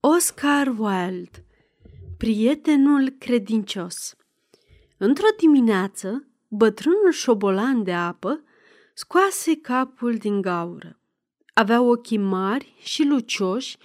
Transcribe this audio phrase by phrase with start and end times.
[0.00, 1.44] Oscar Wilde
[2.18, 4.16] Prietenul credincios
[4.96, 8.42] Într-o dimineață, bătrânul șobolan de apă
[8.94, 11.00] scoase capul din gaură.
[11.54, 13.76] Avea ochii mari și lucioși,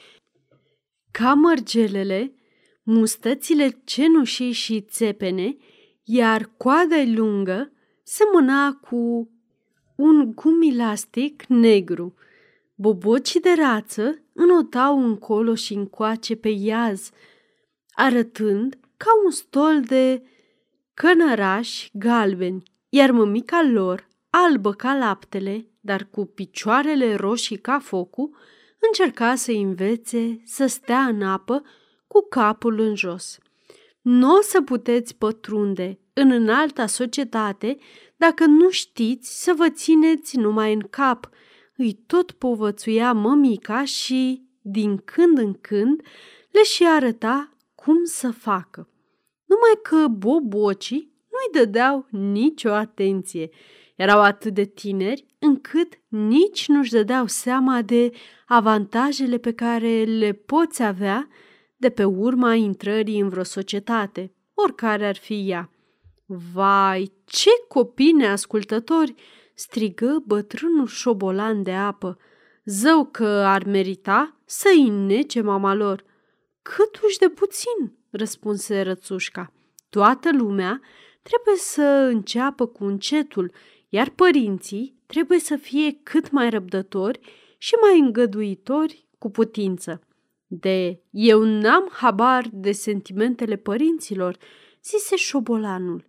[1.11, 2.33] ca mărgelele,
[2.83, 5.57] mustățile cenușii și țepene,
[6.03, 7.71] iar coada lungă
[8.03, 9.29] semăna cu
[9.95, 12.13] un gumilastic negru.
[12.81, 17.09] Bobocii de rață înotau încolo și încoace pe iaz,
[17.91, 20.23] arătând ca un stol de
[20.93, 28.37] cănărași galbeni, iar mămica lor, albă ca laptele, dar cu picioarele roșii ca focul,
[28.79, 31.63] încerca să învețe să stea în apă
[32.07, 33.37] cu capul în jos.
[34.01, 37.77] Nu o să puteți pătrunde în înalta societate
[38.15, 41.29] dacă nu știți să vă țineți numai în cap,
[41.81, 46.01] îi tot povățuia mămica și, din când în când,
[46.49, 48.89] le și arăta cum să facă.
[49.45, 53.49] Numai că bobocii nu-i dădeau nicio atenție.
[53.95, 58.11] Erau atât de tineri încât nici nu-și dădeau seama de
[58.45, 61.27] avantajele pe care le poți avea
[61.77, 65.69] de pe urma intrării în vreo societate, oricare ar fi ea.
[66.25, 69.15] Vai, ce copii neascultători!
[69.61, 72.17] Strigă bătrânul șobolan de apă.
[72.65, 76.03] Zău că ar merita să-i nece mama lor.
[76.61, 79.53] Câtuși de puțin, răspunse rățușca.
[79.89, 80.81] Toată lumea
[81.21, 83.51] trebuie să înceapă cu încetul,
[83.89, 87.19] iar părinții trebuie să fie cât mai răbdători
[87.57, 90.01] și mai îngăduitori cu putință.
[90.47, 94.37] De eu n-am habar de sentimentele părinților,
[94.83, 96.07] zise șobolanul.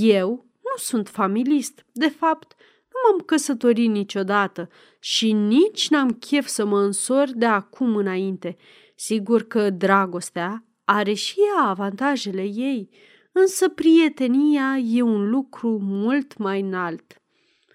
[0.00, 1.84] Eu nu sunt familist.
[1.92, 2.54] De fapt,
[3.02, 8.56] nu m-am căsătorit niciodată și nici n-am chef să mă însor de acum înainte.
[8.94, 12.90] Sigur că dragostea are și ea avantajele ei,
[13.32, 17.22] însă prietenia e un lucru mult mai înalt.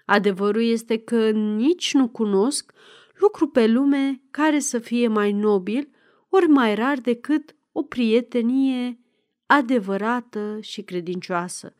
[0.06, 2.72] Adevărul este că nici nu cunosc
[3.14, 5.88] lucru pe lume care să fie mai nobil
[6.28, 9.00] ori mai rar decât o prietenie
[9.46, 11.74] adevărată și credincioasă.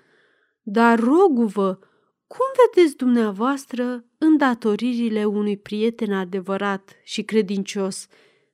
[0.62, 1.78] Dar rogu-vă,
[2.26, 8.06] cum vedeți dumneavoastră îndatoririle unui prieten adevărat și credincios?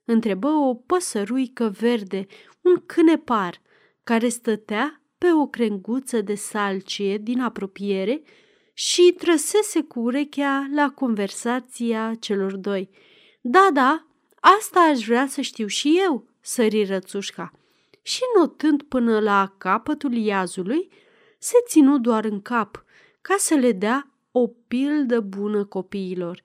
[0.04, 2.26] Întrebă o păsăruică verde,
[2.60, 3.60] un cânepar,
[4.04, 8.22] care stătea pe o crenguță de salcie din apropiere
[8.72, 12.90] și trăsese cu urechea la conversația celor doi.
[13.40, 14.06] Da, da,
[14.40, 17.52] asta aș vrea să știu și eu, sări rățușca.
[18.02, 20.88] Și notând până la capătul iazului,
[21.38, 22.84] se ținu doar în cap,
[23.22, 26.44] ca să le dea o pildă bună copiilor.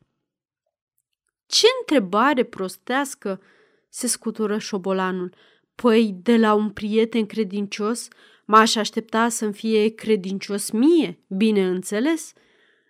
[1.46, 3.42] Ce întrebare prostească!"
[3.90, 5.34] se scutură șobolanul.
[5.76, 8.08] Păi, de la un prieten credincios,
[8.46, 12.34] m-aș aștepta să-mi fie credincios mie, bineînțeles.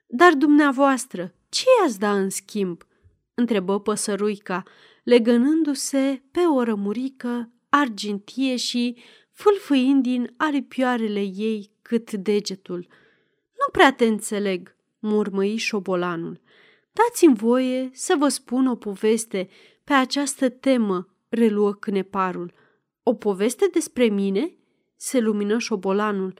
[0.07, 2.87] Dar dumneavoastră, ce i-ați da în schimb?"
[3.33, 4.63] întrebă păsăruica,
[5.03, 8.97] legănându-se pe o rămurică argintie și
[9.31, 12.87] fâlfâind din aripioarele ei cât degetul.
[13.67, 16.39] Nu prea te înțeleg, murmăi șobolanul.
[16.91, 19.49] Dați-mi voie să vă spun o poveste
[19.83, 22.53] pe această temă, reluă câneparul.
[23.03, 24.53] O poveste despre mine?
[24.95, 26.33] Se lumină șobolanul.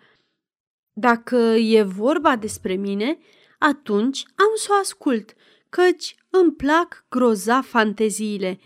[0.93, 3.17] Dacă e vorba despre mine,
[3.59, 5.33] atunci am să o ascult,
[5.69, 8.59] căci îmi plac groza fanteziile.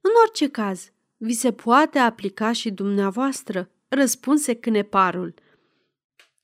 [0.00, 5.34] În orice caz, vi se poate aplica și dumneavoastră, răspunse câneparul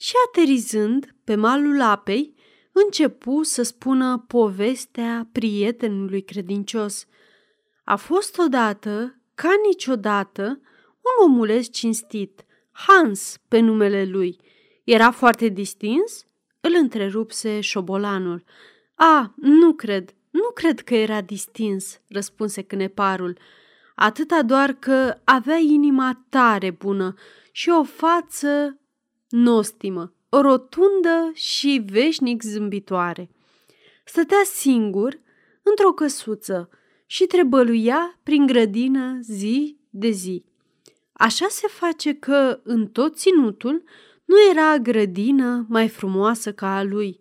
[0.04, 2.34] și aterizând pe malul apei,
[2.72, 7.06] începu să spună povestea prietenului credincios.
[7.84, 14.36] A fost odată, ca niciodată, un omuleț cinstit, Hans pe numele lui.
[14.84, 16.26] Era foarte distins?
[16.60, 18.44] Îl întrerupse șobolanul.
[18.94, 23.38] A, nu cred, nu cred că era distins, răspunse câneparul.
[23.94, 27.14] Atâta doar că avea inima tare bună
[27.52, 28.78] și o față
[29.28, 33.30] nostimă, rotundă și veșnic zâmbitoare.
[34.04, 35.20] Stătea singur
[35.62, 36.68] într-o căsuță
[37.06, 40.44] și trebăluia prin grădină zi de zi.
[41.12, 43.82] Așa se face că în tot ținutul
[44.24, 47.18] nu era grădină mai frumoasă ca a lui.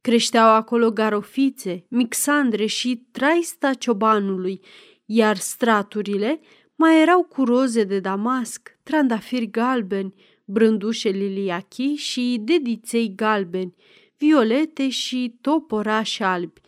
[0.00, 4.60] Creșteau acolo garofițe, mixandre și traista ciobanului,
[5.04, 6.40] iar straturile
[6.74, 10.14] mai erau cu roze de damasc, trandafiri galbeni,
[10.44, 13.74] brândușe liliachii și dediței galbeni,
[14.16, 16.60] violete și toporași albi.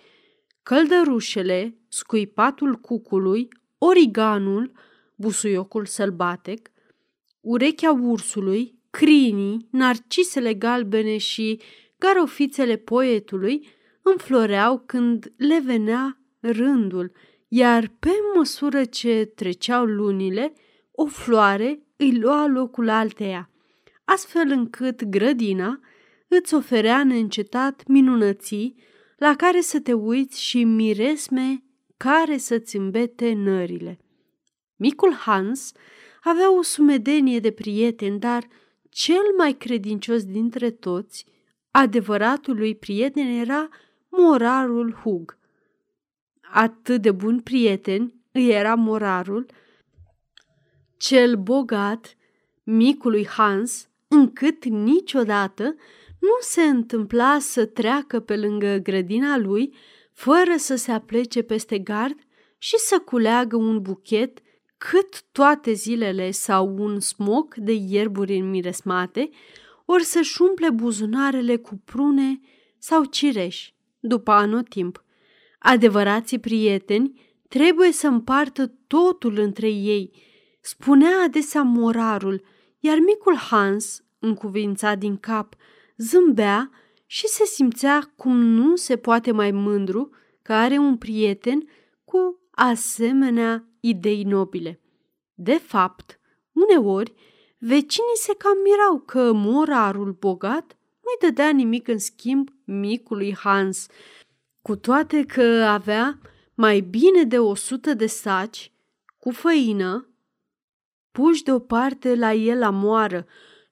[0.63, 3.49] Căldărușele, scuipatul cucului,
[3.79, 4.73] origanul,
[5.17, 6.71] busuiocul sălbatec,
[7.41, 11.61] urechea ursului, crinii, narcisele galbene și
[11.99, 13.67] garofițele poetului
[14.03, 17.13] înfloreau când le venea rândul,
[17.49, 20.53] iar pe măsură ce treceau lunile,
[20.93, 23.51] o floare îi lua locul alteia,
[24.05, 25.81] astfel încât grădina
[26.29, 28.77] îți oferea neîncetat minunății
[29.17, 31.65] la care să te uiți și miresme
[31.97, 33.99] care să-ți îmbete nările.
[34.77, 35.73] Micul Hans
[36.23, 38.47] avea o sumedenie de prieteni, dar
[38.89, 41.27] cel mai credincios dintre toți,
[41.71, 43.69] adevăratul lui prieten era
[44.09, 45.39] morarul Hug.
[46.41, 49.47] Atât de bun prieten îi era morarul,
[50.97, 52.17] cel bogat,
[52.63, 55.63] micului Hans, încât niciodată
[56.19, 59.75] nu se întâmpla să treacă pe lângă grădina lui
[60.13, 62.19] fără să se aplece peste gard
[62.59, 64.39] și să culeagă un buchet
[64.79, 69.31] cât toate zilele sau un smoc de ierburi înmiresmate,
[69.85, 72.41] ori să-și umple buzunarele cu prune
[72.79, 75.05] sau cireși, după anotimp.
[75.59, 80.11] Adevărații prieteni trebuie să împartă totul între ei,
[80.61, 82.43] spunea adesea morarul,
[82.79, 85.55] iar micul Hans, încuvințat din cap,
[85.97, 86.71] zâmbea
[87.07, 90.11] și se simțea cum nu se poate mai mândru
[90.43, 91.69] că are un prieten
[92.05, 94.81] cu asemenea idei nobile.
[95.35, 96.21] De fapt,
[96.53, 97.15] uneori,
[97.59, 103.87] vecinii se cam mirau că morarul bogat nu-i dădea nimic în schimb micului Hans,
[104.63, 106.19] cu toate că avea
[106.55, 108.73] mai bine de o sută de saci
[109.19, 110.09] cu făină
[111.11, 113.27] puși deoparte la el la moară,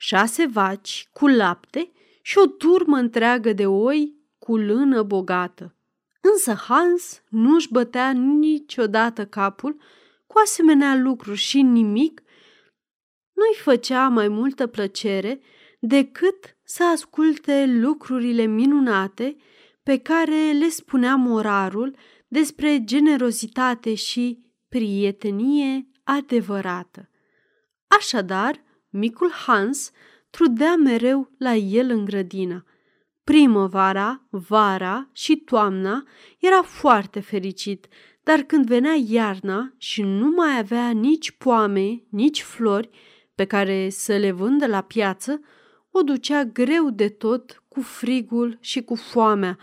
[0.05, 5.77] șase vaci cu lapte și o turmă întreagă de oi cu lână bogată.
[6.21, 9.81] Însă Hans nu-și bătea niciodată capul
[10.27, 12.23] cu asemenea lucruri și nimic
[13.33, 15.41] nu-i făcea mai multă plăcere
[15.81, 19.37] decât să asculte lucrurile minunate
[19.83, 21.97] pe care le spunea morarul
[22.29, 27.11] despre generozitate și prietenie adevărată.
[27.87, 29.91] Așadar, micul Hans
[30.31, 32.65] trudea mereu la el în grădină.
[33.25, 36.07] Primăvara, vara și toamna
[36.39, 37.87] era foarte fericit,
[38.23, 42.91] dar când venea iarna și nu mai avea nici poame, nici flori
[43.35, 45.41] pe care să le vândă la piață,
[45.91, 49.59] o ducea greu de tot cu frigul și cu foamea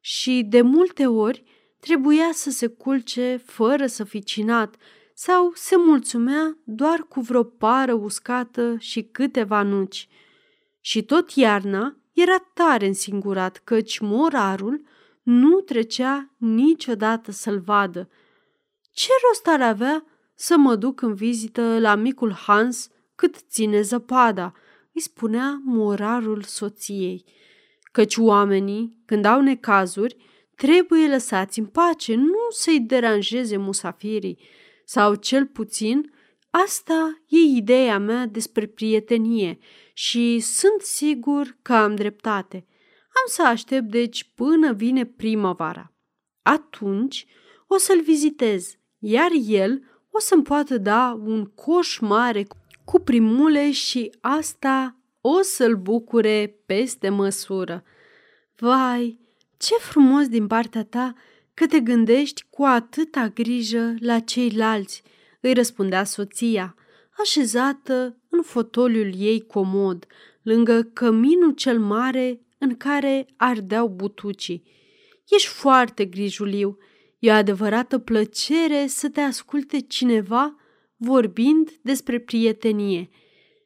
[0.00, 1.44] și de multe ori
[1.80, 4.76] trebuia să se culce fără să fi cinat
[5.20, 10.08] sau se mulțumea doar cu vreo pară uscată și câteva nuci.
[10.80, 14.82] Și tot iarna era tare însingurat, căci morarul
[15.22, 18.08] nu trecea niciodată să-l vadă.
[18.92, 20.04] Ce rost ar avea
[20.34, 24.52] să mă duc în vizită la micul Hans cât ține zăpada,
[24.92, 27.24] îi spunea morarul soției,
[27.92, 30.16] căci oamenii, când au necazuri,
[30.54, 34.38] trebuie lăsați în pace, nu să-i deranjeze musafirii,
[34.88, 36.12] sau cel puțin
[36.50, 39.58] asta e ideea mea despre prietenie
[39.92, 42.66] și sunt sigur că am dreptate.
[43.06, 45.92] Am să aștept deci până vine primăvara.
[46.42, 47.26] Atunci
[47.66, 52.46] o să-l vizitez, iar el o să-mi poată da un coș mare
[52.84, 57.84] cu primule și asta o să-l bucure peste măsură.
[58.56, 59.18] Vai,
[59.56, 61.14] ce frumos din partea ta
[61.58, 65.02] că te gândești cu atâta grijă la ceilalți,
[65.40, 66.74] îi răspundea soția,
[67.22, 70.06] așezată în fotoliul ei comod,
[70.42, 74.62] lângă căminul cel mare în care ardeau butucii.
[75.28, 76.78] Ești foarte grijuliu.
[77.18, 80.56] E o adevărată plăcere să te asculte cineva
[80.96, 83.08] vorbind despre prietenie.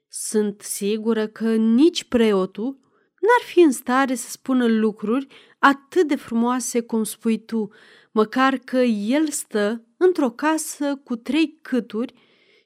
[0.09, 2.79] Sunt sigură că nici preotul
[3.23, 5.27] n-ar fi în stare să spună lucruri
[5.59, 7.71] atât de frumoase cum spui tu,
[8.11, 12.15] măcar că el stă într-o casă cu trei câturi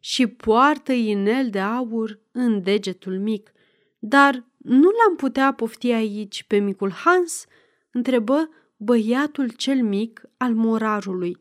[0.01, 3.53] și poartă inel de aur în degetul mic.
[3.99, 7.45] Dar nu l-am putea pofti aici pe micul Hans?"
[7.91, 11.37] întrebă băiatul cel mic al morarului.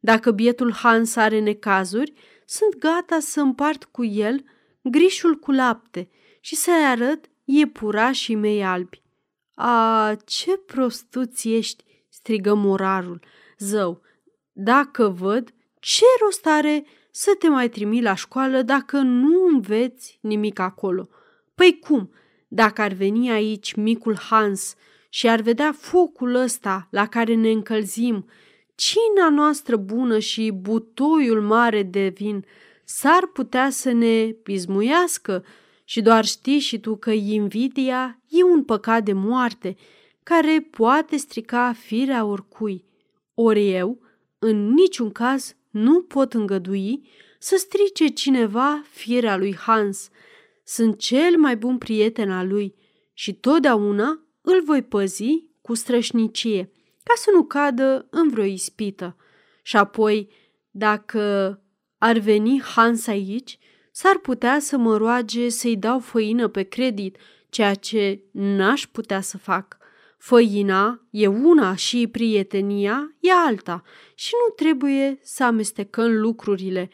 [0.00, 2.12] Dacă bietul Hans are necazuri,
[2.46, 4.44] sunt gata să împart cu el
[4.82, 6.08] grișul cu lapte
[6.40, 9.02] și să-i arăt iepurașii mei albi.
[9.54, 13.20] A, ce prostuț ești!" strigă morarul.
[13.58, 14.00] Zău,
[14.52, 20.58] dacă văd, ce rost are să te mai trimi la școală dacă nu înveți nimic
[20.58, 21.08] acolo?
[21.54, 22.10] Păi cum,
[22.48, 24.74] dacă ar veni aici micul Hans
[25.08, 28.26] și ar vedea focul ăsta la care ne încălzim,
[28.74, 32.44] cina noastră bună și butoiul mare de vin,
[32.84, 35.44] s-ar putea să ne pismuiască
[35.90, 39.76] și doar știi și tu că invidia e un păcat de moarte
[40.22, 42.84] care poate strica firea oricui.
[43.34, 44.00] Ori eu,
[44.38, 50.08] în niciun caz, nu pot îngădui să strice cineva firea lui Hans.
[50.64, 52.74] Sunt cel mai bun prieten al lui
[53.12, 56.70] și totdeauna îl voi păzi cu strășnicie,
[57.02, 59.16] ca să nu cadă în vreo ispită.
[59.62, 60.28] Și apoi,
[60.70, 61.54] dacă
[61.98, 63.58] ar veni Hans aici,
[63.90, 67.16] s-ar putea să mă roage să-i dau făină pe credit,
[67.48, 69.78] ceea ce n-aș putea să fac.
[70.18, 73.82] Făina e una și prietenia e alta
[74.14, 76.90] și nu trebuie să amestecăm lucrurile.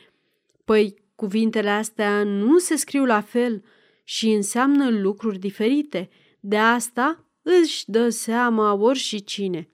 [0.64, 3.64] Păi, cuvintele astea nu se scriu la fel
[4.04, 6.08] și înseamnă lucruri diferite.
[6.40, 9.68] De asta își dă seama ori și cine.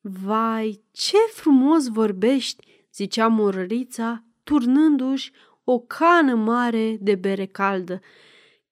[0.00, 5.32] Vai, ce frumos vorbești, zicea morărița, turnându-și
[5.68, 8.00] o cană mare de bere caldă.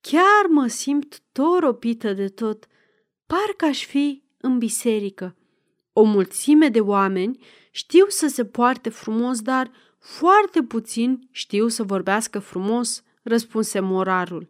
[0.00, 2.66] Chiar mă simt toropită de tot.
[3.26, 5.36] Parcă aș fi în biserică.
[5.92, 12.38] O mulțime de oameni știu să se poarte frumos, dar foarte puțin știu să vorbească
[12.38, 14.46] frumos, răspunse morarul.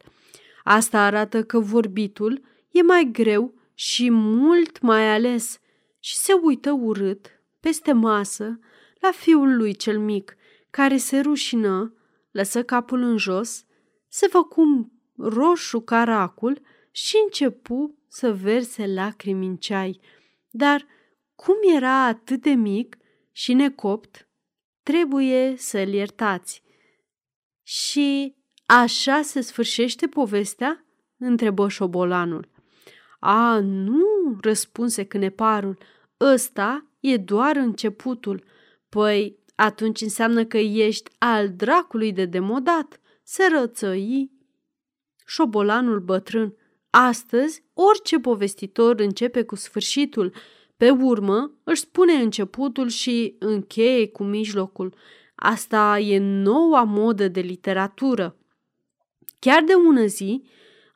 [0.64, 5.58] Asta arată că vorbitul e mai greu și mult mai ales
[6.00, 7.26] și se uită urât
[7.60, 8.58] peste masă
[9.00, 10.36] la fiul lui cel mic,
[10.70, 11.94] care se rușină,
[12.34, 13.64] lăsă capul în jos,
[14.08, 16.60] se făcu roșu caracul
[16.90, 20.00] și începu să verse lacrimi în ceai.
[20.50, 20.86] Dar
[21.34, 22.96] cum era atât de mic
[23.32, 24.28] și necopt,
[24.82, 26.62] trebuie să-l iertați.
[27.62, 28.34] Și
[28.66, 30.84] așa se sfârșește povestea?
[31.18, 32.48] întrebă șobolanul.
[33.20, 35.78] A, nu, răspunse câneparul,
[36.20, 38.44] ăsta e doar începutul.
[38.88, 44.30] Păi, atunci înseamnă că ești al dracului de demodat, se rățăi.
[45.26, 46.54] Șobolanul bătrân,
[46.90, 50.32] astăzi orice povestitor începe cu sfârșitul,
[50.76, 54.94] pe urmă își spune începutul și încheie cu mijlocul.
[55.34, 58.36] Asta e noua modă de literatură.
[59.38, 60.42] Chiar de ună zi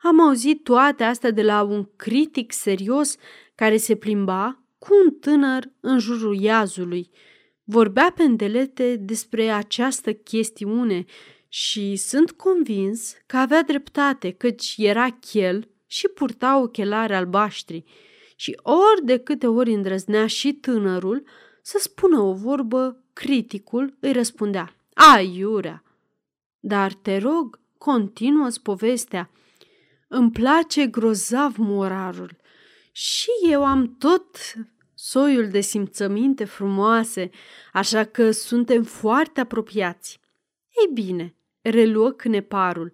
[0.01, 3.15] am auzit toate astea de la un critic serios
[3.55, 7.09] care se plimba cu un tânăr în jurul iazului.
[7.71, 11.05] Vorbea pendelete despre această chestiune
[11.47, 17.83] și sunt convins că avea dreptate, căci era chel și purta ochelari albaștri.
[18.35, 21.23] Și ori de câte ori îndrăznea și tânărul
[21.61, 25.83] să spună o vorbă, criticul îi răspundea, Aiurea!
[26.59, 29.29] Dar te rog, continuă-ți povestea.
[30.07, 32.37] Îmi place grozav morarul
[32.91, 34.37] și eu am tot
[35.01, 37.29] soiul de simțăminte frumoase,
[37.73, 40.19] așa că suntem foarte apropiați.
[40.67, 42.91] Ei bine, reluă câneparul,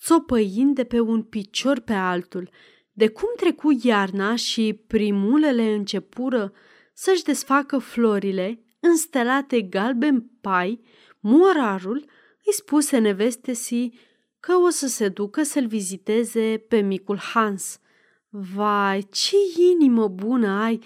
[0.00, 2.50] țopăind de pe un picior pe altul,
[2.92, 6.52] de cum trecu iarna și primulele începură
[6.94, 10.80] să-și desfacă florile înstelate galben pai,
[11.20, 12.04] morarul
[12.44, 13.98] îi spuse nevestesii
[14.40, 17.80] că o să se ducă să-l viziteze pe micul Hans.
[18.28, 19.36] Vai, ce
[19.72, 20.80] inimă bună ai!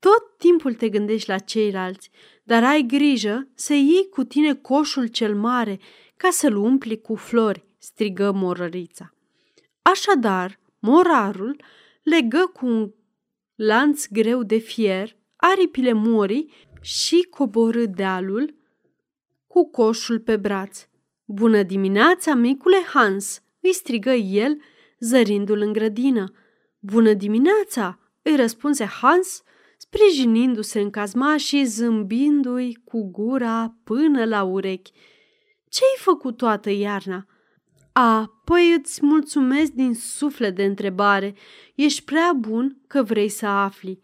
[0.00, 2.10] Tot timpul te gândești la ceilalți,
[2.42, 5.78] dar ai grijă să iei cu tine coșul cel mare
[6.16, 9.14] ca să-l umpli cu flori, strigă morărița.
[9.82, 11.62] Așadar, morarul
[12.02, 12.92] legă cu un
[13.54, 18.54] lanț greu de fier aripile morii și coborâ dealul
[19.46, 20.86] cu coșul pe braț.
[21.24, 24.60] Bună dimineața, micule Hans!" îi strigă el,
[24.98, 26.32] zărindu-l în grădină.
[26.78, 29.42] Bună dimineața!" îi răspunse Hans,
[29.90, 34.92] sprijinindu-se în cazmaș și zâmbindu-i cu gura până la urechi.
[35.68, 37.26] Ce-ai făcut toată iarna?"
[37.92, 41.34] A, păi îți mulțumesc din suflet de întrebare.
[41.74, 44.00] Ești prea bun că vrei să afli.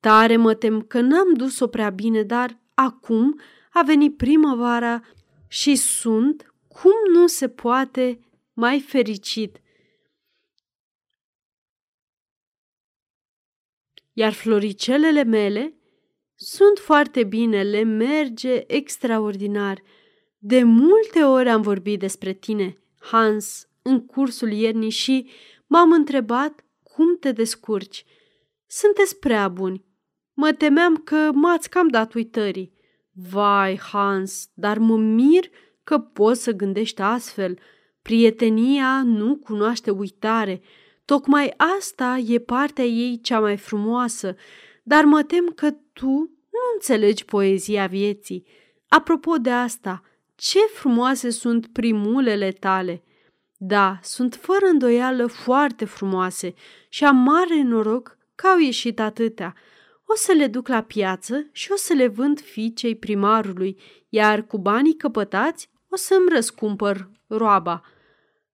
[0.00, 3.40] Tare mă tem că n-am dus-o prea bine, dar acum
[3.72, 5.00] a venit primăvara
[5.48, 8.20] și sunt cum nu se poate
[8.52, 9.60] mai fericit.
[14.12, 15.76] Iar floricelele mele
[16.34, 19.82] sunt foarte bine, le merge extraordinar.
[20.38, 25.30] De multe ori am vorbit despre tine, Hans, în cursul iernii și
[25.66, 28.04] m-am întrebat cum te descurci.
[28.66, 29.84] Sunteți prea buni.
[30.34, 32.72] Mă temeam că m-ați cam dat uitării.
[33.12, 35.44] Vai, Hans, dar mă mir
[35.84, 37.58] că poți să gândești astfel.
[38.02, 40.62] Prietenia nu cunoaște uitare.
[41.04, 44.34] Tocmai asta e partea ei cea mai frumoasă,
[44.82, 46.10] dar mă tem că tu
[46.50, 48.46] nu înțelegi poezia vieții.
[48.88, 50.02] Apropo de asta,
[50.34, 53.02] ce frumoase sunt primulele tale!
[53.56, 56.54] Da, sunt fără îndoială foarte frumoase
[56.88, 59.54] și am mare noroc că au ieșit atâtea.
[60.06, 64.58] O să le duc la piață și o să le vând fiicei primarului, iar cu
[64.58, 67.82] banii căpătați o să-mi răscumpăr roaba.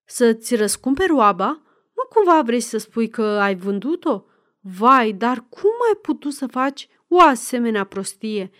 [0.05, 1.63] Să-ți răscumperi roaba?
[2.09, 4.25] Nu cumva vrei să spui că ai vândut-o?
[4.61, 8.51] Vai, dar cum ai putut să faci o asemenea prostie?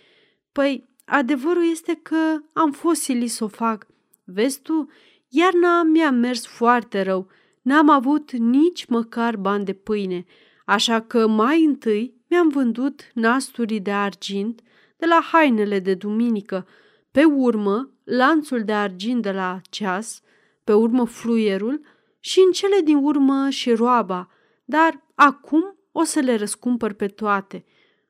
[0.51, 3.87] Păi, adevărul este că am fost silit să o fac.
[4.23, 4.89] Vezi tu,
[5.27, 7.27] iarna mi-a mers foarte rău.
[7.61, 10.25] N-am avut nici măcar bani de pâine,
[10.65, 14.61] așa că mai întâi mi-am vândut nasturii de argint
[14.97, 16.67] de la hainele de duminică,
[17.11, 20.21] pe urmă lanțul de argint de la ceas,
[20.63, 21.81] pe urmă fluierul
[22.19, 24.29] și în cele din urmă și roaba,
[24.65, 27.65] dar acum o să le răscumpăr pe toate.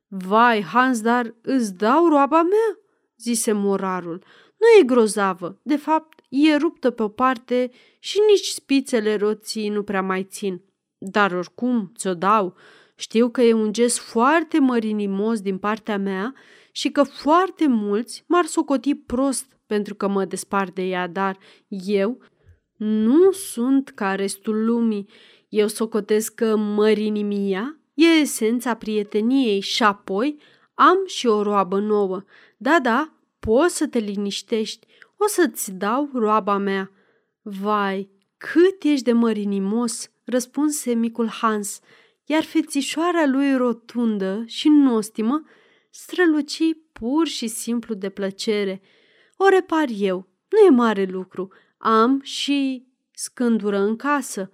[0.08, 2.78] Vai, Hans, dar îți dau roaba mea?
[3.16, 4.24] zise morarul.
[4.56, 9.82] Nu e grozavă, de fapt e ruptă pe o parte și nici spițele roții nu
[9.82, 10.62] prea mai țin.
[10.98, 12.54] Dar oricum ți-o dau.
[12.94, 16.34] Știu că e un gest foarte mărinimos din partea mea
[16.72, 21.38] și că foarte mulți m-ar socoti prost pentru că mă despart de ea, dar
[21.68, 22.18] eu
[22.80, 25.08] nu sunt ca restul lumii.
[25.48, 30.36] Eu socotesc că mărinimia e esența prieteniei și apoi
[30.74, 32.22] am și o roabă nouă.
[32.56, 36.90] Da, da, poți să te liniștești, o să-ți dau roaba mea.
[37.42, 41.80] Vai, cât ești de mărinimos, răspunse micul Hans,
[42.24, 45.42] iar fețișoara lui rotundă și nostimă
[45.90, 48.80] străluci pur și simplu de plăcere.
[49.36, 54.50] O repar eu, nu e mare lucru, am și scândură în casă.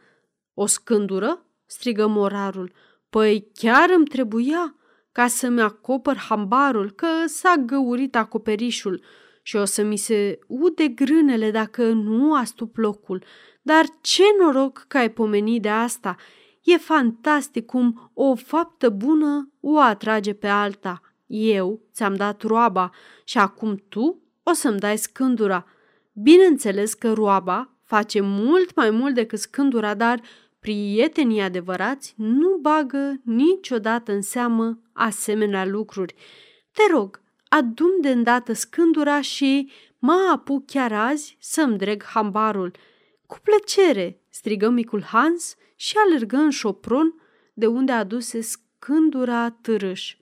[0.54, 1.46] O scândură?
[1.66, 2.72] strigă morarul.
[3.10, 4.74] Păi chiar îmi trebuia
[5.12, 9.02] ca să-mi acopăr hambarul că s-a găurit acoperișul
[9.42, 13.22] și o să mi se ude grânele dacă nu astup locul.
[13.62, 16.16] Dar ce noroc că ai pomenit de asta!
[16.62, 21.00] E fantastic cum o faptă bună o atrage pe alta.
[21.26, 22.90] Eu ți-am dat roaba
[23.24, 25.66] și acum tu o să-mi dai scândura.
[26.22, 30.20] Bineînțeles că roaba face mult mai mult decât scândura, dar
[30.60, 36.14] prietenii adevărați nu bagă niciodată în seamă asemenea lucruri.
[36.72, 42.72] Te rog, adum de îndată scândura și mă apuc chiar azi să-mi dreg hambarul.
[43.26, 47.14] Cu plăcere, strigă micul Hans și alergă în șopron
[47.54, 50.16] de unde aduse scândura târâș.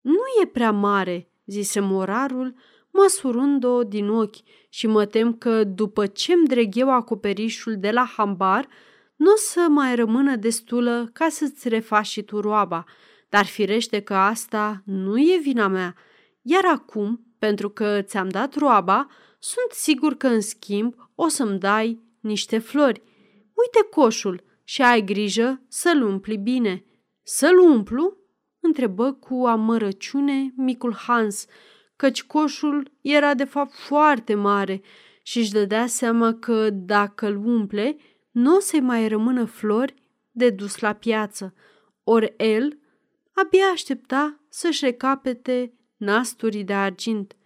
[0.00, 2.54] Nu e prea mare, zise morarul,
[2.96, 4.36] măsurând-o din ochi
[4.68, 8.68] și mă tem că după ce-mi dreg eu acoperișul de la hambar,
[9.16, 12.84] nu o să mai rămână destulă ca să-ți refaci și tu roaba,
[13.28, 15.94] dar firește că asta nu e vina mea.
[16.42, 19.06] Iar acum, pentru că ți-am dat roaba,
[19.38, 23.02] sunt sigur că în schimb o să-mi dai niște flori.
[23.54, 26.84] Uite coșul și ai grijă să-l umpli bine.
[27.22, 28.16] Să-l umplu?
[28.60, 31.46] întrebă cu amărăciune micul Hans,
[31.96, 34.82] căci coșul era de fapt foarte mare
[35.22, 37.96] și își dădea seama că dacă îl umple,
[38.30, 39.94] nu o să-i mai rămână flori
[40.30, 41.54] de dus la piață.
[42.04, 42.78] Ori el
[43.32, 47.36] abia aștepta să-și recapete nasturii de argint.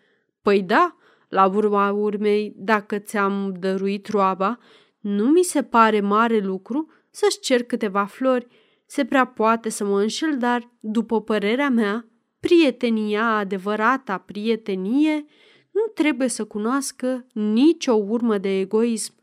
[0.42, 0.96] Păi da,
[1.28, 4.58] la urma urmei, dacă ți-am dăruit roaba,
[5.00, 8.46] nu mi se pare mare lucru să-și cer câteva flori.
[8.86, 12.09] Se prea poate să mă înșel, dar, după părerea mea,
[12.40, 15.24] prietenia adevărata prietenie
[15.70, 19.14] nu trebuie să cunoască nicio urmă de egoism.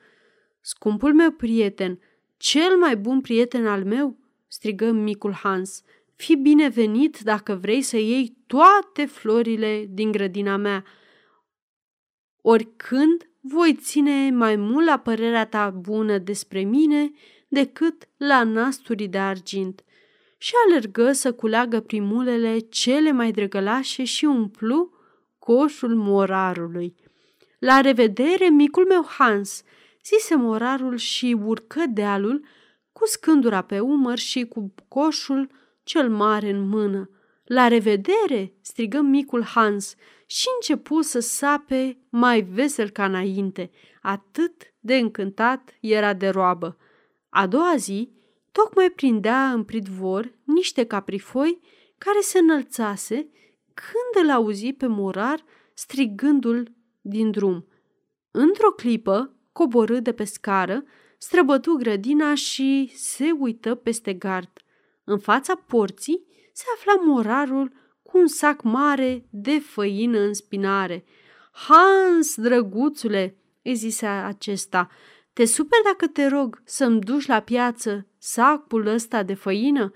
[0.61, 1.99] Scumpul meu prieten,
[2.37, 5.83] cel mai bun prieten al meu, strigă micul Hans,
[6.15, 10.83] fi binevenit dacă vrei să iei toate florile din grădina mea.
[12.41, 17.11] Oricând voi ține mai mult la părerea ta bună despre mine
[17.47, 19.83] decât la nasturii de argint.
[20.37, 24.91] Și alergă să culeagă primulele cele mai drăgălașe și umplu
[25.39, 26.95] coșul morarului.
[27.59, 29.63] La revedere, micul meu Hans,
[30.05, 32.45] zise morarul și urcă dealul
[32.91, 35.49] cu scândura pe umăr și cu coșul
[35.83, 37.09] cel mare în mână.
[37.43, 39.95] La revedere!" strigă micul Hans
[40.25, 43.71] și începu să sape mai vesel ca înainte,
[44.01, 46.77] atât de încântat era de roabă.
[47.29, 48.11] A doua zi,
[48.63, 51.59] tocmai prindea în pridvor niște caprifoi
[51.97, 53.29] care se înălțase
[53.73, 55.43] când îl auzi pe morar
[55.73, 57.67] strigându-l din drum.
[58.31, 60.83] Într-o clipă, coborâ de pe scară,
[61.17, 64.51] străbătu grădina și se uită peste gard.
[65.03, 67.71] În fața porții se afla morarul
[68.03, 71.05] cu un sac mare de făină în spinare.
[71.51, 74.89] Hans, drăguțule, îi zise acesta,
[75.33, 79.93] te super dacă te rog să-mi duci la piață sacul ăsta de făină?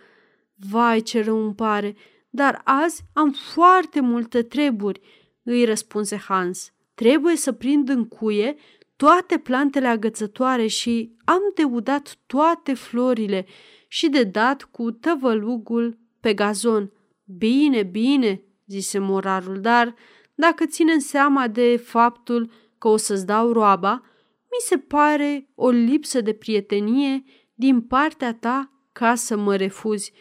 [0.56, 1.96] Vai, ce rău îmi pare,
[2.30, 5.02] dar azi am foarte multe treburi,
[5.44, 6.74] îi răspunse Hans.
[6.94, 8.56] Trebuie să prind în cuie
[8.96, 13.46] toate plantele agățătoare și am de udat toate florile
[13.88, 16.92] și de dat cu tăvălugul pe gazon.
[17.38, 19.96] Bine, bine, zise morarul, dar
[20.36, 24.04] dacă ținem seama de faptul că o să-ți dau roaba,
[24.44, 27.24] mi se pare o lipsă de prietenie
[27.62, 30.14] din partea ta ca să mă refuzi.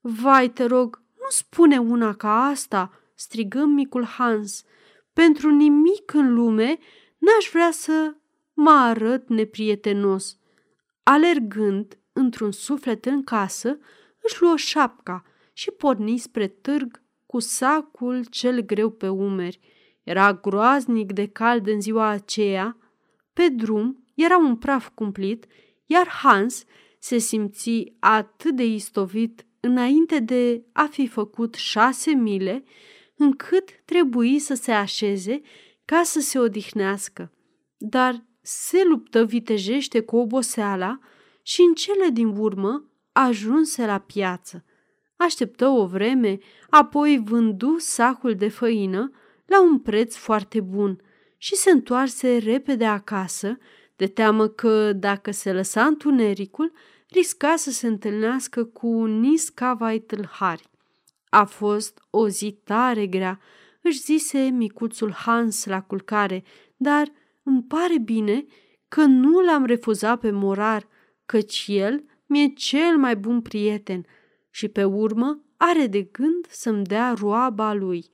[0.00, 4.62] Vai, te rog, nu spune una ca asta, strigă micul Hans.
[5.12, 6.78] Pentru nimic în lume
[7.18, 8.14] n-aș vrea să
[8.54, 10.38] mă arăt neprietenos.
[11.02, 13.78] Alergând într-un suflet în casă,
[14.22, 19.60] își luă șapca și porni spre târg cu sacul cel greu pe umeri.
[20.02, 22.76] Era groaznic de cald în ziua aceea.
[23.32, 25.46] Pe drum era un praf cumplit,
[25.86, 26.64] iar Hans
[26.98, 32.64] se simți atât de istovit înainte de a fi făcut șase mile,
[33.16, 35.40] încât trebuie să se așeze
[35.84, 37.32] ca să se odihnească.
[37.76, 40.98] Dar se luptă vitejește cu oboseala
[41.42, 44.64] și în cele din urmă ajunse la piață.
[45.16, 49.10] Așteptă o vreme, apoi vându sacul de făină
[49.46, 51.00] la un preț foarte bun
[51.36, 53.58] și se întoarse repede acasă,
[53.96, 56.72] de teamă că, dacă se lăsa întunericul,
[57.08, 60.70] risca să se întâlnească cu niscavai tâlhari.
[61.28, 63.40] A fost o zi tare grea,
[63.82, 66.44] își zise micuțul Hans la culcare,
[66.76, 68.44] dar îmi pare bine
[68.88, 70.88] că nu l-am refuzat pe morar,
[71.26, 74.06] căci el mi-e cel mai bun prieten
[74.50, 78.10] și pe urmă are de gând să-mi dea roaba lui.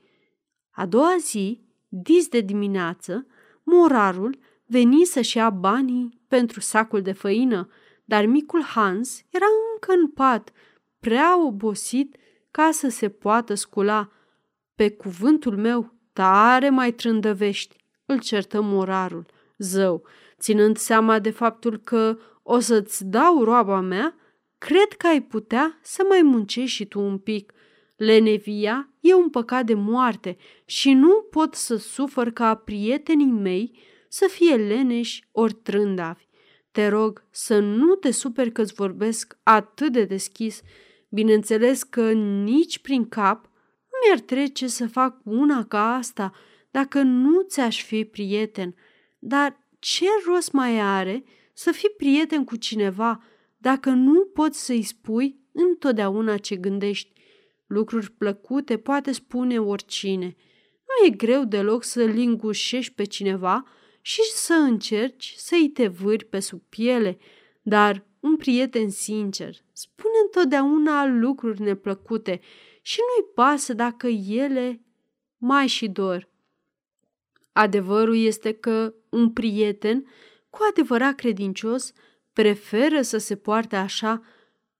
[0.70, 3.26] A doua zi, dis de dimineață,
[3.62, 7.68] morarul veni să-și ia banii pentru sacul de făină,
[8.04, 10.52] dar micul Hans era încă în pat,
[11.00, 12.16] prea obosit
[12.50, 14.10] ca să se poată scula.
[14.74, 19.26] Pe cuvântul meu, tare mai trândăvești, îl certă morarul.
[19.58, 20.02] Zău,
[20.38, 24.16] ținând seama de faptul că o să-ți dau roaba mea,
[24.58, 27.52] cred că ai putea să mai muncești și tu un pic.
[27.96, 33.78] Lenevia e un păcat de moarte și nu pot să sufăr ca prietenii mei
[34.12, 36.26] să fie leneși ori trândavi.
[36.70, 40.60] Te rog să nu te superi că-ți vorbesc atât de deschis.
[41.08, 43.44] Bineînțeles că nici prin cap
[43.90, 46.32] nu mi-ar trece să fac una ca asta
[46.70, 48.74] dacă nu ți-aș fi prieten.
[49.18, 53.24] Dar ce rost mai are să fii prieten cu cineva
[53.58, 57.12] dacă nu poți să-i spui întotdeauna ce gândești?
[57.66, 60.36] Lucruri plăcute poate spune oricine.
[60.86, 63.66] Nu e greu deloc să lingușești pe cineva
[64.02, 67.18] și să încerci să-i te vârți pe sub piele,
[67.62, 72.40] dar un prieten sincer spune întotdeauna lucruri neplăcute
[72.82, 74.80] și nu-i pasă dacă ele
[75.38, 76.28] mai și dor.
[77.52, 80.06] Adevărul este că un prieten
[80.50, 81.92] cu adevărat credincios
[82.32, 84.22] preferă să se poarte așa,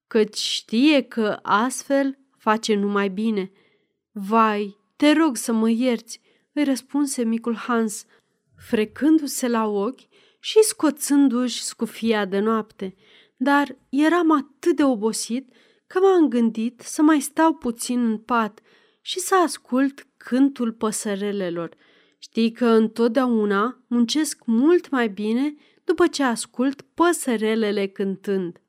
[0.07, 3.51] căci știe că astfel face numai bine.
[4.11, 6.21] Vai, te rog să mă ierți,
[6.53, 8.05] îi răspunse micul Hans,
[8.69, 10.01] frecându-se la ochi
[10.41, 12.95] și scoțându-și scufia de noapte.
[13.37, 15.53] Dar eram atât de obosit
[15.87, 18.61] că m-am gândit să mai stau puțin în pat
[19.01, 21.75] și să ascult cântul păsărelelor.
[22.19, 28.61] Știi că întotdeauna muncesc mult mai bine după ce ascult păsărelele cântând.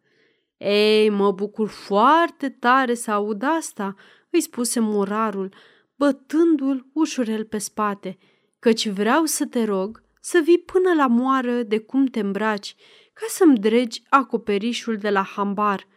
[0.58, 3.96] Ei, mă bucur foarte tare să aud asta,
[4.30, 5.54] îi spuse morarul,
[5.96, 8.18] bătându-l ușurel pe spate,
[8.64, 12.76] căci vreau să te rog să vii până la moară de cum te îmbraci,
[13.14, 15.88] ca să-mi dregi acoperișul de la hambar.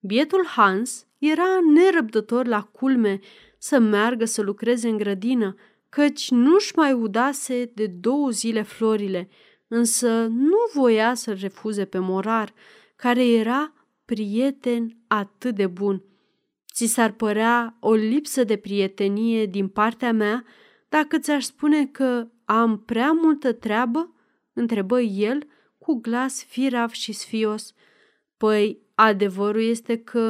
[0.00, 3.20] Bietul Hans era nerăbdător la culme
[3.58, 5.54] să meargă să lucreze în grădină,
[5.88, 9.28] căci nu-și mai udase de două zile florile,
[9.68, 12.54] însă nu voia să-l refuze pe morar,
[12.96, 13.72] care era
[14.04, 16.02] prieten atât de bun.
[16.74, 20.44] Ți s-ar părea o lipsă de prietenie din partea mea
[20.94, 24.14] dacă ți-aș spune că am prea multă treabă?
[24.52, 25.46] întrebă el
[25.78, 27.74] cu glas firav și sfios.
[28.36, 30.20] Păi, adevărul este că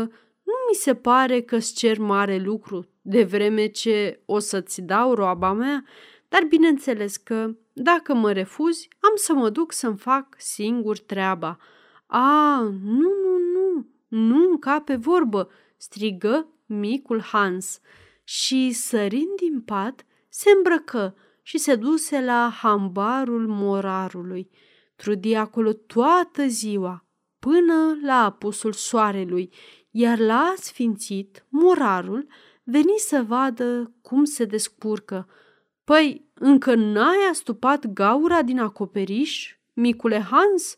[0.43, 5.53] nu mi se pare că-ți cer mare lucru, de vreme ce o să-ți dau roaba
[5.53, 5.85] mea,
[6.29, 11.59] dar bineînțeles că, dacă mă refuzi, am să mă duc să-mi fac singur treaba.
[12.07, 17.81] A, nu, nu, nu, nu încape vorbă, strigă micul Hans
[18.23, 20.05] și, sărind din pat,
[20.37, 24.51] se îmbrăcă și se duse la hambarul morarului.
[24.97, 27.07] Trudi acolo toată ziua,
[27.39, 29.53] până la apusul soarelui,
[29.91, 32.27] iar la sfințit, morarul
[32.63, 35.29] veni să vadă cum se descurcă.
[35.85, 40.77] Păi, încă n-ai astupat gaura din acoperiș, micule Hans?"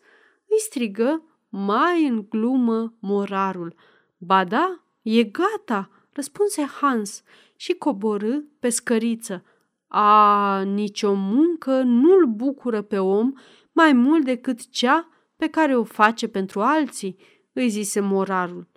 [0.48, 3.74] îi strigă mai în glumă morarul.
[4.18, 7.22] Ba da, e gata, răspunse Hans
[7.56, 9.44] și coborâ pe scăriță.
[9.88, 13.32] A, nicio muncă nu-l bucură pe om
[13.72, 17.16] mai mult decât cea pe care o face pentru alții,
[17.52, 18.68] îi zise morarul.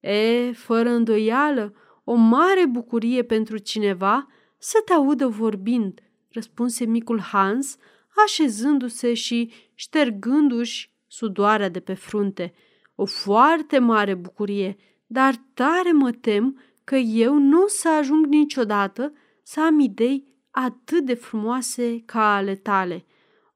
[0.00, 4.26] E, fără îndoială, o mare bucurie pentru cineva
[4.58, 7.76] să te audă vorbind, răspunse micul Hans,
[8.24, 12.52] așezându-se și ștergându-și sudoarea de pe frunte.
[12.94, 19.12] O foarte mare bucurie, dar tare mă tem că eu nu o să ajung niciodată
[19.42, 23.04] să am idei atât de frumoase ca ale tale.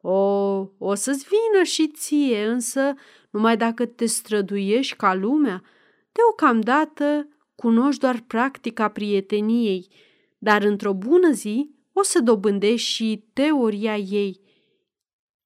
[0.00, 0.18] O,
[0.78, 2.94] o să-ți vină și ție, însă
[3.30, 5.62] numai dacă te străduiești ca lumea.
[6.12, 9.88] Deocamdată cunoști doar practica prieteniei,
[10.38, 14.40] dar într-o bună zi o să dobândești și teoria ei.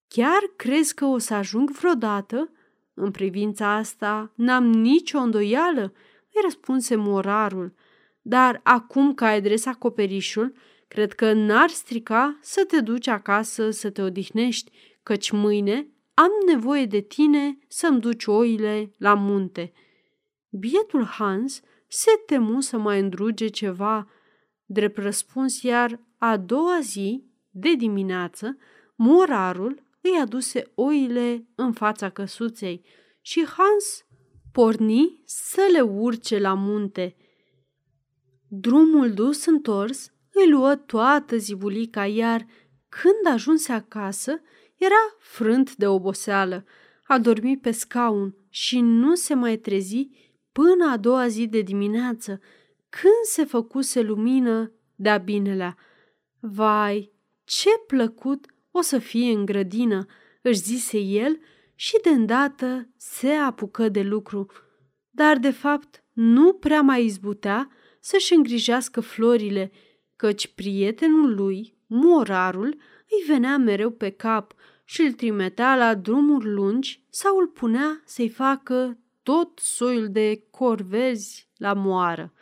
[0.09, 2.53] Chiar crezi că o să ajung vreodată?
[2.95, 5.93] În privința asta n-am nicio îndoială,
[6.35, 7.75] îi răspunse morarul.
[8.23, 10.53] Dar acum că ai adres acoperișul,
[10.89, 14.71] cred că n-ar strica să te duci acasă să te odihnești,
[15.03, 19.73] căci mâine am nevoie de tine să-mi duci oile la munte.
[20.49, 24.09] Bietul Hans se temu să mai îndruge ceva,
[24.65, 28.57] drept răspuns, iar a doua zi, de dimineață,
[28.97, 32.85] morarul îi aduse oile în fața căsuței
[33.21, 34.05] și Hans
[34.53, 37.17] porni să le urce la munte.
[38.49, 42.47] Drumul dus întors îi luă toată zibulica, iar
[42.89, 44.41] când ajunse acasă,
[44.77, 46.65] era frânt de oboseală.
[47.07, 50.09] A dormit pe scaun și nu se mai trezi
[50.53, 52.41] până a doua zi de dimineață,
[52.89, 55.77] când se făcuse lumină de-a binelea.
[56.41, 57.13] Vai,
[57.45, 60.07] ce plăcut o să fie în grădină,
[60.43, 61.39] își zise el
[61.83, 64.47] și de îndată se apucă de lucru.
[65.11, 69.73] Dar, de fapt, nu prea mai izbutea să-și îngrijească florile,
[70.17, 72.77] căci prietenul lui, morarul,
[73.09, 78.29] îi venea mereu pe cap și îl trimitea la drumuri lungi sau îl punea să-i
[78.29, 82.33] facă tot soiul de corvezi la moară.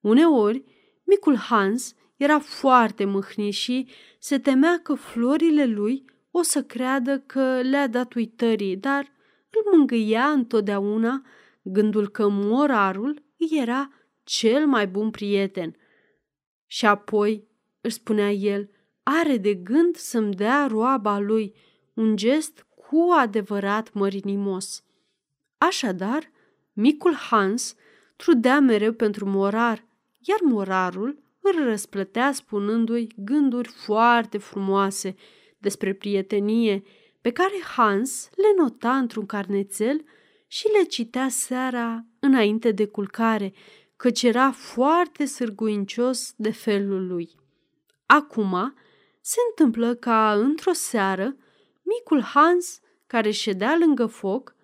[0.00, 0.64] Uneori,
[1.04, 6.04] micul Hans era foarte mâhnit și se temea că florile lui
[6.38, 9.12] o să creadă că le-a dat uitării, dar
[9.50, 11.22] îl mângâia întotdeauna
[11.62, 13.92] gândul că morarul era
[14.24, 15.76] cel mai bun prieten.
[16.66, 17.48] Și apoi,
[17.80, 18.70] își spunea el,
[19.02, 21.54] are de gând să-mi dea roaba lui,
[21.94, 24.84] un gest cu adevărat mărinimos.
[25.58, 26.30] Așadar,
[26.72, 27.74] micul Hans
[28.16, 29.86] trudea mereu pentru morar,
[30.18, 35.14] iar morarul îl răsplătea spunându-i gânduri foarte frumoase
[35.66, 36.82] despre prietenie,
[37.20, 40.04] pe care Hans le nota într-un carnețel
[40.46, 43.52] și le citea seara înainte de culcare,
[43.96, 47.30] căci era foarte sârguincios de felul lui.
[48.06, 48.74] Acum
[49.20, 51.36] se întâmplă ca într-o seară,
[51.82, 54.54] micul Hans, care ședea lângă foc,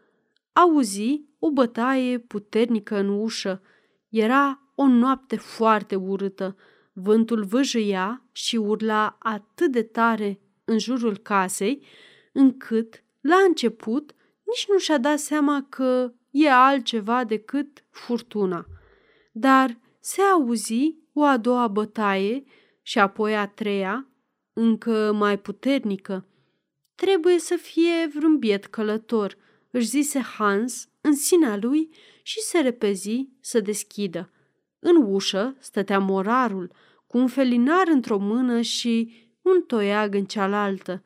[0.53, 3.62] auzi o bătaie puternică în ușă.
[4.09, 6.57] Era o noapte foarte urâtă.
[6.93, 10.41] Vântul vâjâia și urla atât de tare
[10.73, 11.87] în jurul casei,
[12.33, 18.67] încât, la început, nici nu și-a dat seama că e altceva decât furtuna.
[19.33, 22.45] Dar se auzi o a doua bătaie
[22.83, 24.09] și apoi a treia,
[24.53, 26.27] încă mai puternică.
[26.95, 29.37] Trebuie să fie vreun biet călător,
[29.71, 31.89] își zise Hans în sinea lui
[32.23, 34.31] și se repezi să deschidă.
[34.79, 36.73] În ușă stătea morarul,
[37.07, 41.02] cu un felinar într-o mână și un toiag în cealaltă.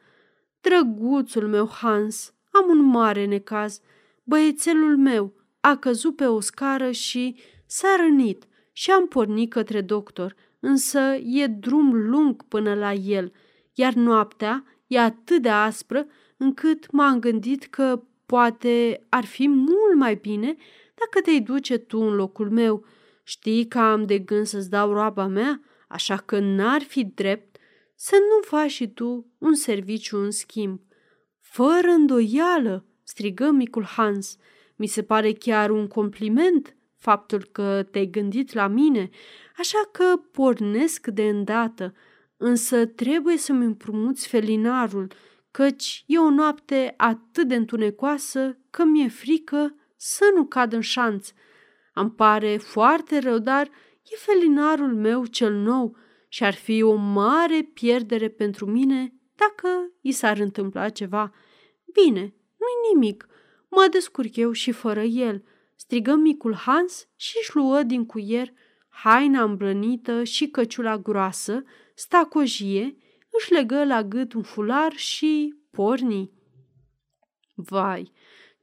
[0.60, 3.80] Drăguțul meu, Hans, am un mare necaz.
[4.24, 10.34] Băiețelul meu a căzut pe o scară și s-a rănit și am pornit către doctor,
[10.60, 13.32] însă e drum lung până la el,
[13.74, 20.14] iar noaptea e atât de aspră încât m-am gândit că poate ar fi mult mai
[20.14, 20.56] bine
[20.94, 22.84] dacă te-ai duce tu în locul meu.
[23.22, 27.55] Știi că am de gând să-ți dau roaba mea, așa că n-ar fi drept
[27.96, 30.80] să nu faci și tu un serviciu în schimb.
[31.40, 34.36] Fără îndoială, strigă micul Hans,
[34.76, 39.10] mi se pare chiar un compliment faptul că te-ai gândit la mine,
[39.56, 41.94] așa că pornesc de îndată.
[42.36, 45.12] însă trebuie să-mi împrumuți felinarul,
[45.50, 51.28] căci e o noapte atât de întunecoasă că mi-e frică să nu cad în șanț.
[51.94, 53.66] Îmi pare foarte rău, dar
[54.02, 55.96] e felinarul meu cel nou
[56.28, 59.68] și ar fi o mare pierdere pentru mine dacă
[60.00, 61.34] i s-ar întâmpla ceva.
[61.92, 62.20] Bine,
[62.56, 63.26] nu-i nimic,
[63.68, 65.44] mă descurc eu și fără el,
[65.76, 68.52] strigă micul Hans și își luă din cuier
[68.88, 71.62] haina îmbrănită și căciula groasă,
[71.94, 72.96] stacojie,
[73.30, 76.30] își legă la gât un fular și porni.
[77.54, 78.12] Vai,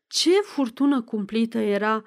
[0.07, 2.03] ce furtună cumplită era!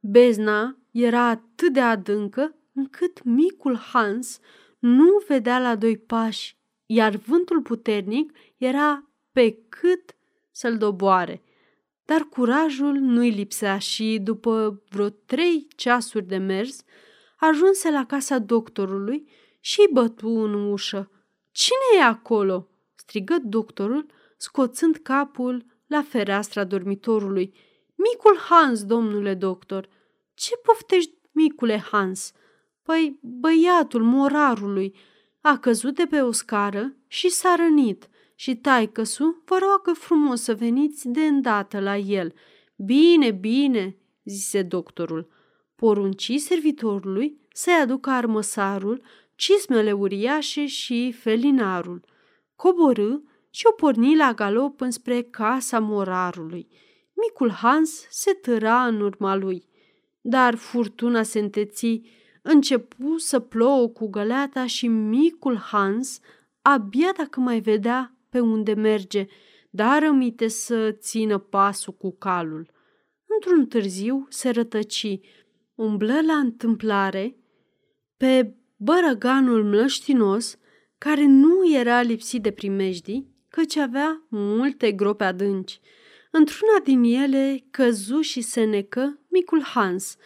[0.00, 4.40] Bezna era atât de adâncă încât micul Hans
[4.80, 10.16] nu vedea la doi pași, iar vântul puternic era pe cât
[10.50, 11.42] să-l doboare.
[12.04, 16.84] Dar curajul nu-i lipsea și, după vreo trei ceasuri de mers,
[17.36, 19.28] ajunse la casa doctorului
[19.60, 21.10] și bătu în ușă.
[21.50, 27.54] Cine e acolo?" strigă doctorul, scoțând capul la fereastra dormitorului.
[27.94, 29.88] Micul Hans, domnule doctor.
[30.34, 32.32] Ce poftești, micule Hans?
[32.82, 34.94] Păi, băiatul morarului
[35.40, 40.54] a căzut de pe o scară și s-a rănit și taicăsu vă roagă frumos să
[40.54, 42.34] veniți de îndată la el.
[42.76, 45.28] Bine, bine, zise doctorul.
[45.76, 49.02] Porunci servitorului să-i aducă armăsarul,
[49.34, 52.04] cismele uriașe și felinarul.
[52.56, 53.16] Coborâ
[53.50, 56.68] și o porni la galop înspre casa morarului.
[57.14, 59.64] Micul Hans se tăra în urma lui.
[60.20, 62.02] Dar furtuna se înteți,
[62.42, 66.20] începu să plouă cu găleata și micul Hans,
[66.62, 69.26] abia dacă mai vedea pe unde merge,
[69.70, 72.70] dar rămite să țină pasul cu calul.
[73.26, 75.20] Într-un târziu se rătăci,
[75.74, 77.36] umblă la întâmplare
[78.16, 80.58] pe bărăganul mlăștinos,
[80.98, 85.80] care nu era lipsit de primejdii, căci avea multe grope adânci.
[86.30, 90.16] Într-una din ele căzu și se necă micul Hans.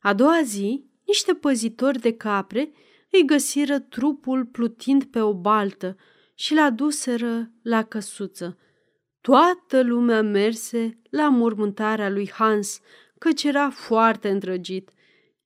[0.00, 2.72] A doua zi, niște păzitori de capre
[3.10, 5.96] îi găsiră trupul plutind pe o baltă
[6.34, 8.58] și l-a duseră la căsuță.
[9.20, 12.80] Toată lumea merse la mormântarea lui Hans,
[13.18, 14.90] căci era foarte îndrăgit,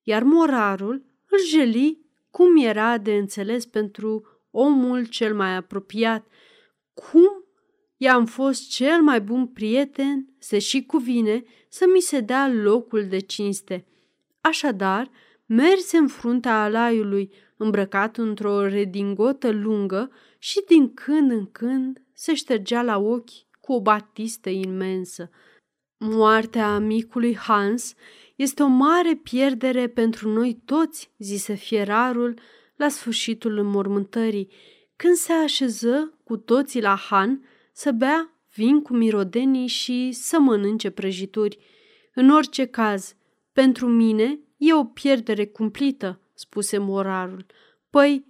[0.03, 6.27] iar morarul îl jeli cum era de înțeles pentru omul cel mai apropiat,
[6.95, 7.45] cum
[7.97, 13.19] i-am fost cel mai bun prieten, se și cuvine să mi se dea locul de
[13.19, 13.87] cinste.
[14.41, 15.11] Așadar,
[15.47, 22.83] merse în fruntea alaiului, îmbrăcat într-o redingotă lungă și din când în când se ștergea
[22.83, 23.31] la ochi
[23.61, 25.31] cu o batistă imensă.
[25.99, 27.95] Moartea amicului Hans
[28.37, 32.39] este o mare pierdere pentru noi toți, zise fierarul
[32.77, 34.51] la sfârșitul înmormântării,
[34.97, 40.91] când se așeză cu toții la Han să bea vin cu mirodenii și să mănânce
[40.91, 41.59] prăjituri.
[42.15, 43.15] În orice caz,
[43.53, 47.47] pentru mine e o pierdere cumplită, spuse morarul.
[47.91, 48.27] Păi,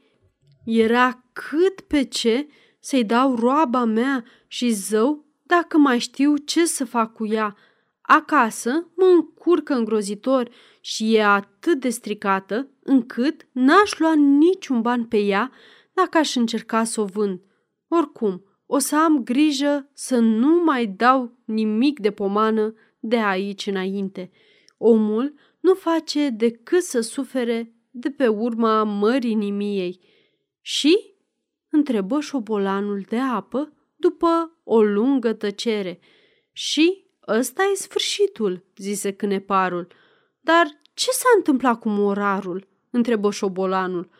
[0.64, 2.48] era cât pe ce
[2.80, 7.56] să-i dau roaba mea și zău dacă mai știu ce să fac cu ea.
[8.00, 10.48] Acasă mă încurcă îngrozitor
[10.80, 15.50] și e atât de stricată încât n-aș lua niciun ban pe ea
[15.92, 17.40] dacă aș încerca să o vând.
[17.88, 24.30] Oricum, o să am grijă să nu mai dau nimic de pomană de aici înainte.
[24.78, 25.34] Omul
[25.66, 30.00] nu face decât să sufere de pe urma mării nimiei.
[30.60, 31.14] Și?
[31.70, 36.00] întrebă șobolanul de apă după o lungă tăcere.
[36.52, 39.88] Și ăsta e sfârșitul, zise câneparul.
[40.40, 42.68] Dar ce s-a întâmplat cu morarul?
[42.90, 44.10] întrebă șobolanul.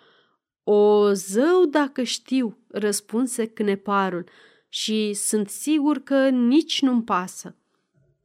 [0.65, 4.25] O zău dacă știu, răspunse câneparul,
[4.69, 7.57] și sunt sigur că nici nu-mi pasă.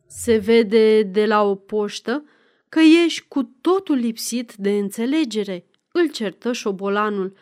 [0.07, 2.23] Se vede de la o poștă
[2.71, 7.33] că ești cu totul lipsit de înțelegere, îl certă șobolanul.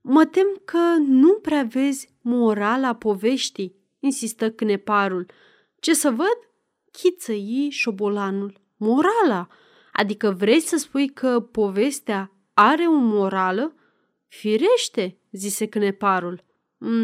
[0.00, 5.26] Mă tem că nu prea vezi morala poveștii, insistă câneparul.
[5.80, 6.38] Ce să văd?
[6.90, 8.60] Chițăi șobolanul.
[8.76, 9.48] Morala?
[9.92, 13.74] Adică vrei să spui că povestea are o morală?
[14.28, 16.44] Firește, zise câneparul.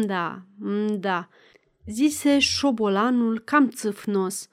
[0.05, 0.41] Da,
[0.97, 1.29] da,
[1.85, 4.47] zise șobolanul cam țâfnos.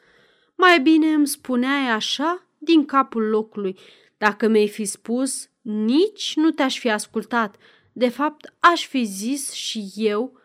[0.55, 3.79] Mai bine îmi spuneai așa din capul locului.
[4.17, 7.57] Dacă mi-ai fi spus, nici nu te-aș fi ascultat.
[7.93, 10.39] De fapt, aș fi zis și eu,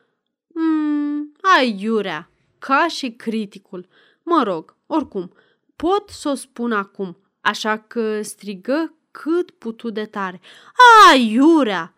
[0.47, 3.87] mm, ai iurea, ca și criticul.
[4.23, 5.31] Mă rog, oricum,
[5.75, 10.41] pot să o spun acum, așa că strigă cât putu de tare.
[11.09, 11.91] Ai iurea!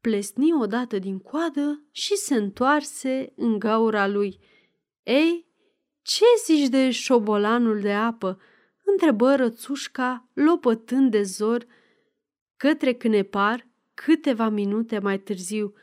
[0.00, 4.38] plesni odată din coadă și se întoarse în gaura lui.
[5.02, 5.46] Ei,
[6.02, 8.38] ce zici de șobolanul de apă?"
[8.90, 11.66] Întrebă rățușca, lopătând de zor
[12.56, 15.74] către cânepar câteva minute mai târziu.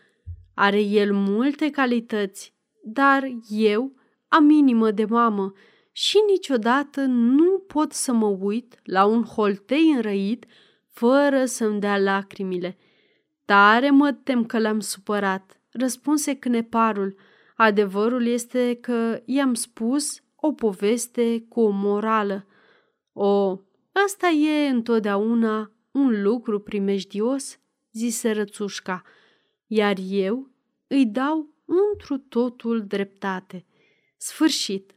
[0.53, 3.95] Are el multe calități, dar eu
[4.27, 5.53] am inimă de mamă
[5.91, 10.45] și niciodată nu pot să mă uit la un holtei înrăit
[10.89, 12.77] fără să-mi dea lacrimile.
[13.45, 17.15] Tare mă tem că l-am supărat, răspunse cneparul.
[17.55, 22.47] Adevărul este că i-am spus o poveste cu o morală.
[23.13, 23.59] O,
[24.05, 27.59] ăsta e întotdeauna un lucru primejdios,
[27.91, 29.03] zise rățușca,
[29.67, 30.49] iar eu
[30.87, 33.65] îi dau întru totul dreptate.
[34.17, 34.92] Sfârșit,